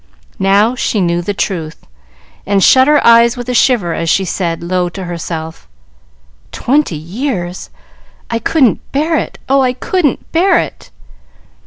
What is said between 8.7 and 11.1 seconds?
bear it; oh, I couldn't bear it!"